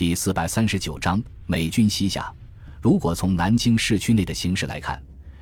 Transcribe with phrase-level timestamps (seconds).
[0.00, 2.32] 第四百三十九章美军西下。
[2.80, 4.98] 如果从南京市区内的形势来看，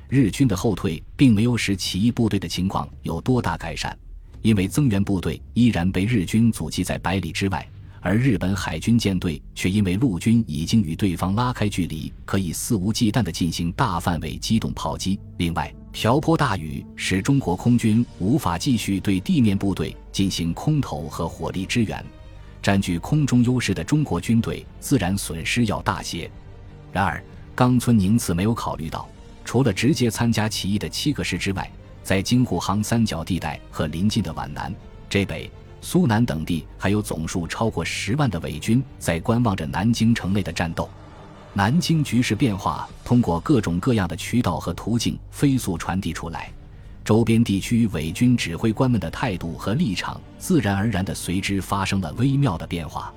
[0.09, 3.97] 日军的后退并没有使起义部队的情况有多大改善，
[4.41, 7.65] 因为增援部队依然被日军阻击在百里之外，
[8.01, 15.17] 而日本海军舰队却因为陆军已经与对方拉开距离，可以肆无忌惮地进行大范围机动炮击。
[15.37, 22.05] 另外，瓢泼大雨使中国空军无法继续对地面部队进行空投和火力支援，
[22.61, 26.29] 占据空中优势的中国军队自然损失要大些。
[26.91, 27.23] 然而，
[27.55, 29.07] 冈村宁次没有考虑到，
[29.45, 31.69] 除了直接参加起义的七个师之外，
[32.03, 34.73] 在京沪杭三角地带和邻近的皖南、
[35.09, 35.49] 浙北、
[35.81, 40.89] 苏南等地，还有总数超过十万的伪军在观望着南京城内的战斗。
[41.53, 46.51] 南京局势变化通过各种各样的渠道和途径飞速传递出来，
[47.09, 53.11] 周边地区伪军指挥官们的态度和立场自然而然地随之发生了微妙的变化。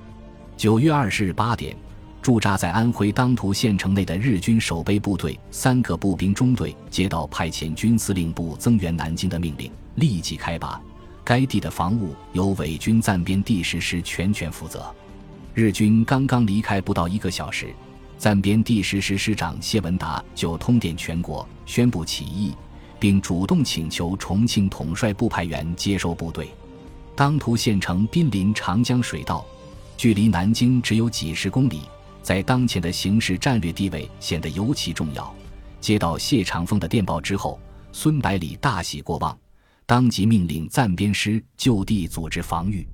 [0.57, 1.77] 九月二十日八点。
[2.23, 10.81] 驻扎在安徽当涂县城内的日军守备部队三个步兵中队接到派遣军司令部增援南京的命令，立即开拔。
[11.23, 14.91] 该地的防务由伪军暂编第十师全权负责。
[15.53, 17.75] 日军刚刚离开不到一个小时，
[18.17, 22.55] 暂编第十师师长谢文达就通电全国，宣布起义，
[23.03, 26.49] 并主动请求重庆统帅部派员接收部队。
[27.17, 29.45] 当涂县城濒临长江水道，
[29.97, 31.81] 距离南京只有几十公里。
[32.23, 35.35] 在当前的形势战略地位显得尤其重要。
[35.81, 37.59] 接到谢长风的电报之后，
[37.91, 39.37] 孙百里大喜过望，
[39.85, 42.87] 当即命令暂编师就地组织防御，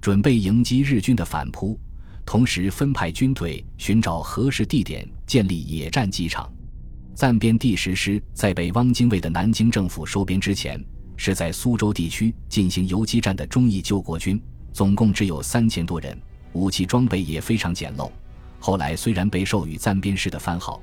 [0.00, 1.78] 准备迎击日军的反扑，
[2.24, 6.50] 同时分派军队寻找合适地点建立野战机场。
[7.14, 10.82] 暂编第十师在被汪精卫的南京政府收编之前，
[11.16, 14.40] 是在苏州地区进行游击战的忠义救国军，
[14.72, 16.18] 总共只有三千多人，
[16.52, 18.10] 武器装备也非常简陋。
[18.58, 20.80] 后来虽然被授予暂编师的番号，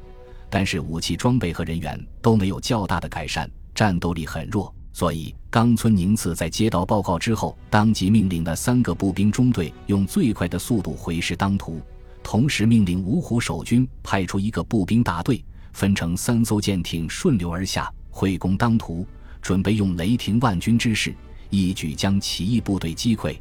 [0.51, 4.73] 但是武器装备和人员都没有较大的改善，战斗力很弱。
[4.93, 11.81] 所以冈村宁次在接到报告之后，当即命令那三个步兵中队用最快的速度回师当涂，
[12.21, 15.43] 同时命令芜湖守军派出一个步兵大队，
[15.79, 19.07] 分成三艘舰艇顺流而下，会攻当涂，
[19.41, 21.15] 准备用雷霆万钧之势，
[21.49, 23.33] 一举将起义部队击溃。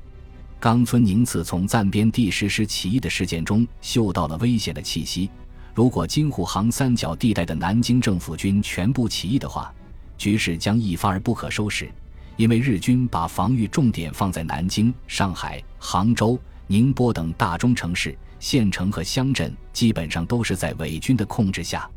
[0.60, 5.28] 冈村宁次从暂编第十师起义的事件中嗅到了危险的气息。
[5.74, 9.74] 如果京沪杭三角地带的南京政府军全部起义的话，
[10.16, 11.90] 局势将一发而不可收拾。
[12.36, 16.38] 因为日军把防御重点放在南京、上海、杭州、
[16.68, 21.90] 宁波等大中城市，县城和乡镇基本上都是在伪军的控制下。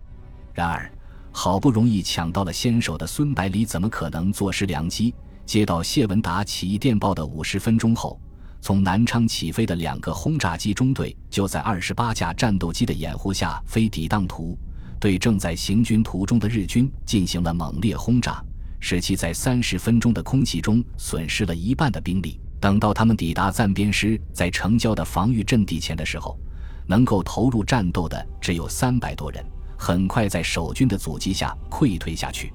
[0.54, 0.92] 然而，
[1.32, 5.14] 好不容易抢到了先手的孙百里，怎么可能坐失良机？
[5.46, 8.20] 接到谢文达起义电报的五十分钟后。
[8.64, 14.56] 从南昌起飞的两个轰炸机中队，就在二十八架战斗机的掩护下飞抵当涂，
[15.00, 18.40] 对正在行军途中的日军进行了猛烈轰炸，
[18.80, 22.40] 使其在三十分钟的空气中损失了一半的兵力。
[22.60, 26.38] 等到他们抵达暂编师在城郊的防御阵地前的时候，
[26.86, 29.44] 能够投入战斗的只有三百多人，
[29.84, 32.54] 很快在守军的阻击下溃退下去。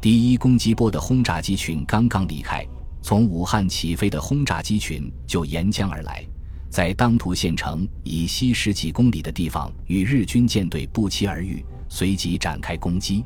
[0.00, 2.66] 第一攻击波的轰炸机群刚刚离开。
[3.00, 6.26] 从武汉起飞的轰炸机群就沿江而来，
[6.68, 13.22] 在当涂县城以西十几公里的地方与日军舰队不期而遇，随即展开攻击。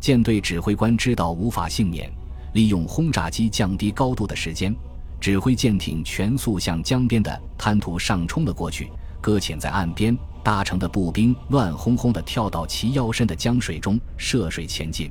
[0.00, 2.10] 舰队指挥官知道无法幸免，
[2.54, 4.74] 利用轰炸机降低高度的时间，
[5.20, 8.90] 指挥舰艇全速向江边的滩涂上冲了过去。
[9.20, 15.10] 搁浅在岸边搭乘的步兵乱哄哄地跳到其腰深的江水中涉水前进，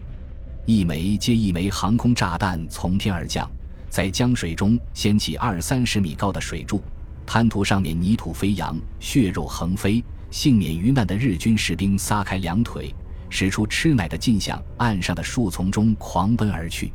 [0.66, 3.50] 一枚接一枚航空炸弹从天而降。
[3.90, 6.82] 在江水中掀起二三十米高的水柱，
[7.26, 10.04] 滩涂上面泥土飞扬，血肉横飞。
[10.30, 12.96] 幸免于难的日军士兵撒开两腿，
[13.30, 16.94] 使出吃奶的劲向岸上的树丛中狂奔而去。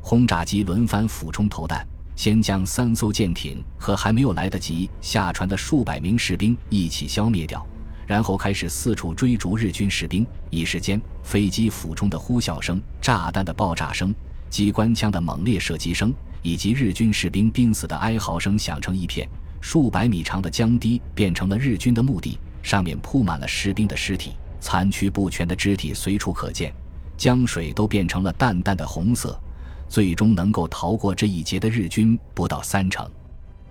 [0.00, 1.84] 轰炸机轮番俯冲投弹，
[2.18, 7.64] 先将三艘舰艇和还没有来得及下船的数百名士兵一起消灭掉，
[8.08, 10.26] 然后开始四处追逐日军士兵。
[10.50, 14.12] 一时间，飞机俯冲的呼啸声、炸弹的爆炸声、
[14.50, 16.12] 机关枪的猛烈射击声。
[16.42, 19.28] 以及日军士兵濒死的哀嚎声响成一片，
[19.60, 26.74] 数百米长的江堤变成了日军的墓地，上面铺满了士兵的尸体，残躯不全的肢体随处可见，
[27.16, 29.38] 江水都变成了淡淡的红色。
[29.88, 33.10] 最终能够逃过这一劫的日军不到三成。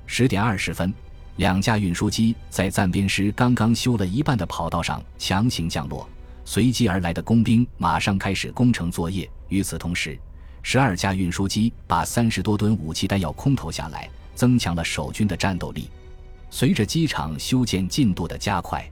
[0.05, 0.93] 十点二十分，
[1.35, 6.07] 两架运输机在暂编师刚刚修了一半的跑道上强行降落，
[6.45, 9.29] 随即而来的工兵马上开始工程作业。
[9.49, 10.17] 与此同时，
[10.63, 15.89] 十二架运输机把三十多吨武器弹药空投下来，增强了守军的战斗力。
[16.49, 18.89] 随着机场修建进度的加快，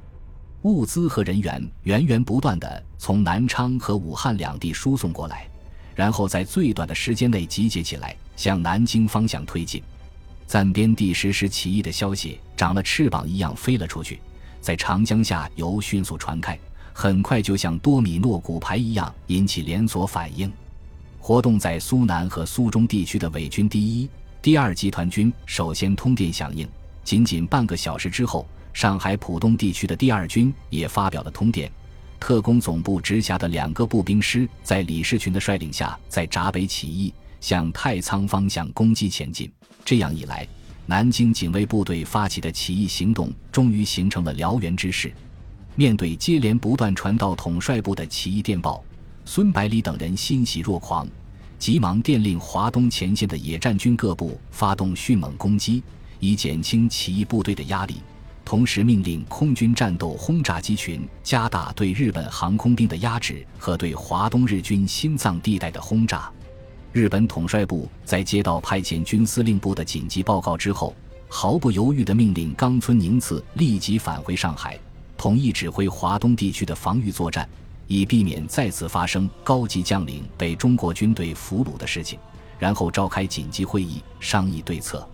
[0.64, 5.48] 物资和人员源源不断地从南昌和武汉两地输送过来，
[5.96, 9.82] 然后在最短的时间内集结起来，向南京方向推进。
[10.46, 14.20] 暂编第十师起义的消息长了翅膀一样飞了出去，
[14.62, 16.60] 在长江下游迅速传开，
[16.94, 20.52] 很快就像多米诺骨牌一样引起连锁反应。
[21.20, 24.08] 活动在苏南和苏中地区的伪军第一、
[24.42, 26.68] 第二集团军首先通电响应。
[27.04, 31.72] 仅仅半个小时之后，上海浦东地区的第二军也发表了通电。
[32.20, 39.52] 特工总部直辖的两个步兵师在李士群的率领下，在闸北起义，向太仓方向攻击前进。
[39.84, 40.48] 这样一来，
[40.86, 45.14] 南京警卫部队发起的起义行动终于形成了燎原之势。
[45.76, 48.84] 面对接连不断传到统帅部的起义电报，
[49.26, 51.08] 孙百里等人欣喜若狂，
[51.60, 55.84] 急忙电令华东前线的野战军各部发动迅猛攻击。
[56.22, 57.98] 以减轻起义部队的压力，
[58.46, 66.32] 同时命令空军战斗轰炸机群加大对日本航空兵的压制和对华东日军心脏地带的轰炸。
[66.94, 70.96] 日本统帅部在接到派遣军司令部的紧急报告之后，
[71.28, 74.80] 毫不犹豫地命令冈村宁次立即返回上海，
[75.18, 77.50] 统一指挥华东地区的防御作战，
[77.88, 82.20] 以避免再次发生高级将领被中国军队俘虏的事情。
[82.60, 85.06] 然后召开紧急会议，商议对策。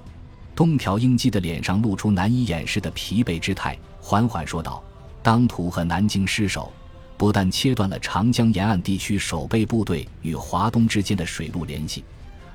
[0.56, 4.84] 东条英机的脸上露出难以掩饰的疲惫之态，缓缓说道
[5.24, 6.72] ：“当涂和南京失守，
[7.18, 12.04] 不但切断了长江沿岸地区守备部队与华东之间的水路联系，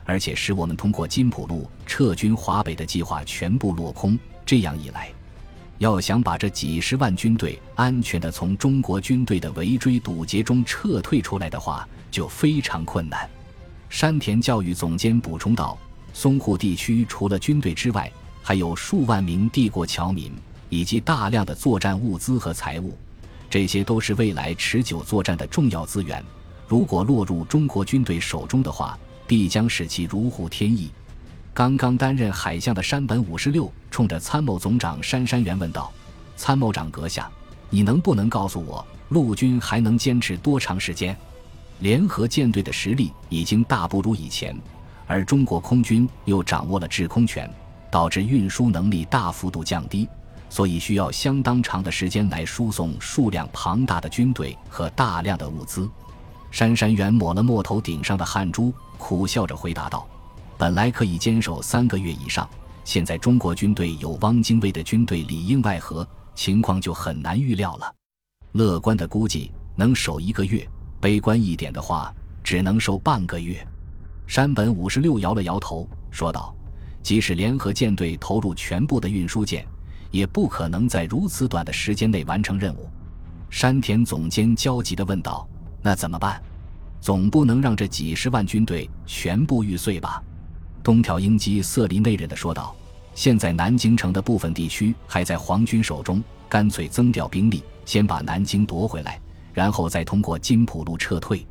[0.04, 4.18] 而且使我们通过金浦路撤军华北的计划全部落空。
[4.44, 5.10] 这样一来，
[5.78, 13.28] 要想把这几十万军队安全地从中国军队的围追堵截中撤退出来的话，就非常困难。”
[13.88, 15.78] 山田教育总监补充道。
[16.16, 18.10] 淞沪地区除了军队之外，
[18.42, 20.32] 还有数万名帝国侨民
[20.70, 22.96] 以及大量的作战物资和财物，
[23.50, 26.24] 这些都是未来持久作战的重要资源。
[26.66, 30.90] 如果落入中国军队手中的话，必将使其如虎添翼。
[31.52, 35.92] 刚刚担任海相的山本五十六冲着参谋总长杉山元问道
[36.34, 37.30] ：“参谋长阁下，
[37.68, 41.14] 你能不能告诉我，陆军还能坚持多长时间？
[41.80, 44.58] 联合舰队的实力已经大不如以前。”
[45.06, 47.48] 而中国空军又掌握了制空权，
[47.90, 50.08] 导致运输能力大幅度降低，
[50.48, 55.88] 所以需要相当长的时间来输送数量庞大的军队和大量的物资。
[56.50, 60.06] 杉山元抹了抹头顶上的汗珠，苦笑着回答道
[60.56, 62.48] ：“本来可以坚守三个月以上，
[62.84, 67.94] 现在中国军队有汪精卫的军队里应外合，情况就很难预料了。
[68.52, 70.66] 乐观的估计能守一个月，
[71.00, 73.64] 悲观一点的话，只能守半个月。”
[74.26, 76.54] 山本五十六摇了摇头，说道
[77.00, 79.64] ：“即使联合舰队投入全部的运输舰，
[80.10, 82.88] 也不可能在如此短的时间内完成任务。”
[83.48, 85.48] 山田总监焦急地问道
[85.80, 86.42] ：“那怎么办？
[87.00, 90.20] 总不能让这几十万军队全部玉碎吧？”
[90.82, 92.74] 东条英机色厉内荏地说道
[93.14, 99.20] ：“现在南京城的部分地区还在皇军手中，干脆增调兵力，先把南京夺回来，
[99.54, 101.46] 然后再通过金浦路撤退。”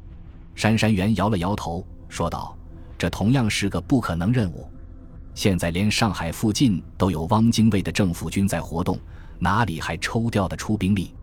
[0.56, 2.56] 杉山元摇了摇头，说道。
[3.06, 4.68] 这同样是个不可能任务。
[5.36, 9.00] 现在连上海附近都有汪精卫的政府军在活动，
[9.38, 11.14] 哪里还抽调得出兵力？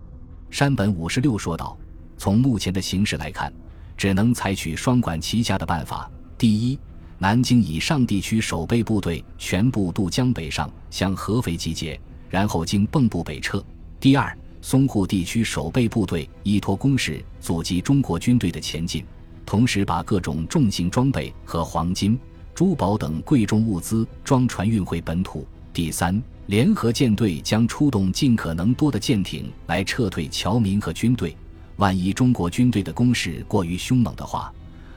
[0.49, 1.77] 山本五十六说道
[2.17, 3.53] ：“从目前的形势来看，
[3.97, 6.09] 只能采取双管齐下的办法。
[6.39, 6.79] 第一，
[7.19, 13.59] 南京以上地区守备部队全部渡江北上，向合肥集结，然后经蚌埠北撤；
[13.99, 19.05] 第二，淞沪地区守备部队依托攻势阻击中国军队的前进。”
[19.45, 22.19] 同时，把各种重型装备和黄金、
[22.55, 25.47] 珠宝等贵重物资装船运回本土。
[25.73, 31.37] 第三，联合舰队将出动尽可能多的舰艇来撤退侨民和军队。
[31.77, 34.53] 万一中国军队的攻势过于凶猛的话，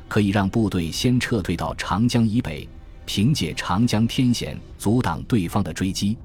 [0.08, 2.68] 可以让部队先撤退到长江以北，
[3.06, 6.18] 凭借长江天险阻挡对方的追击。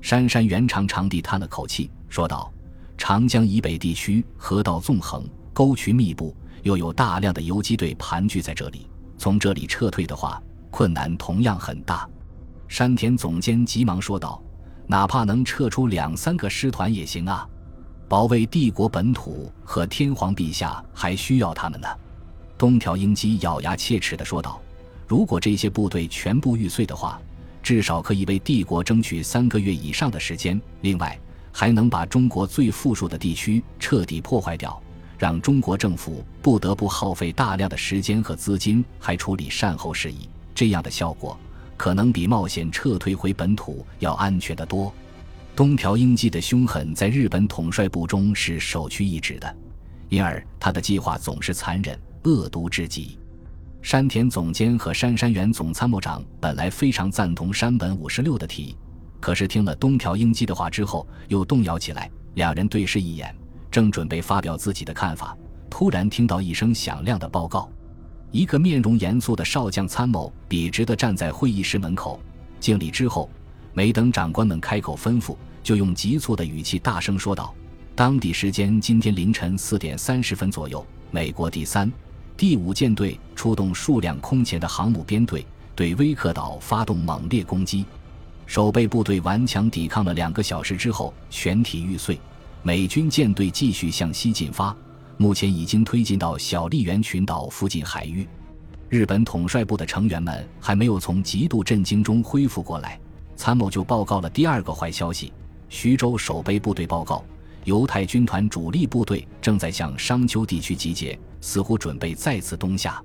[0.00, 2.50] 杉山元长长地叹了口气，说道
[2.96, 8.88] ：“长江以北地区河道纵横，沟渠密布。”又有大量的游击队盘踞在这里，
[9.18, 12.08] 从这里撤退的话，困难同样很大。
[12.68, 14.42] 山田总监急忙说道
[14.86, 17.48] ：“哪怕能撤出两三个师团也行啊，
[18.08, 21.88] 保卫帝国本土和天皇陛下还需要他们呢。”
[22.56, 24.60] 东条英机咬牙切齿地说道
[25.08, 27.20] ：“如果这些部队全部玉碎的话，
[27.62, 30.60] 至少可以为帝国争取三个月以上的时间。
[30.82, 31.18] 另外，
[31.50, 34.80] 还能把中国最富庶的地区彻底破坏掉。”
[35.20, 41.38] 让中国政府不得不耗费大量的时间和资金，还处理善后事宜，这样的效果
[41.76, 44.90] 可能比冒险撤退回本土要安全得多。
[45.54, 49.56] 东条英机的凶狠在日本统帅部中是首屈一指的，
[50.08, 53.18] 因而他的计划总是残忍恶毒至极。
[53.82, 58.76] 山田总监和杉山元总参谋长本来非常赞同山本五十六的提议，
[59.20, 62.10] 可是听了东条英机的话之后又动摇起来。
[62.34, 63.34] 两人对视一眼，
[63.70, 65.36] 正准备发表自己的看法，
[65.68, 67.70] 突然听到一声响亮的报告。
[68.32, 72.20] 一个面容严肃的少将参谋笔直地站在会议室门口，
[72.60, 73.28] 敬礼之后，
[73.72, 77.52] 没等长官们开口吩咐，就用急促的语气大声说道
[77.96, 81.90] ：“当地时间今天凌晨四点三十分左右，美国第三、
[82.36, 87.84] 第五舰队出动数辆空前的航母编队，对威克岛发动猛烈攻击。
[88.46, 92.20] 守备部队顽强抵抗了两个小时之后，全体玉碎。
[92.62, 94.76] 美军舰队继续向西进发。”
[95.16, 98.26] 目前已经推进到小笠原群岛附近海域，
[98.88, 102.98] 日本统帅部的成员们还没有从极度震惊中恢复过来，
[103.36, 105.30] 参谋就报告了第二个坏消息：
[105.68, 107.22] 徐州守备部队报告，
[107.64, 113.04] 犹太军团主力部队正在向商丘地区集结，似乎准备再次东下。